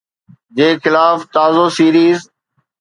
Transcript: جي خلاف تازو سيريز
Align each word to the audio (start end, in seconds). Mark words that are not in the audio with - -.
جي 0.57 0.67
خلاف 0.85 1.19
تازو 1.37 1.65
سيريز 1.77 2.19